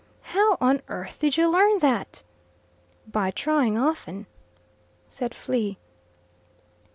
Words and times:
"How 0.33 0.57
on 0.59 0.81
earth 0.87 1.19
did 1.19 1.37
you 1.37 1.47
learn 1.47 1.77
that?" 1.77 2.23
"By 3.05 3.29
trying 3.29 3.77
often," 3.77 4.25
said 5.07 5.35
Flea. 5.35 5.77